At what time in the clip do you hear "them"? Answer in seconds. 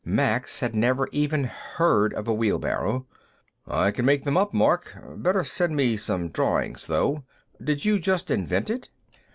4.23-4.35